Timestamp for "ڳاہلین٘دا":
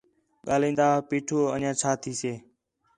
0.45-0.87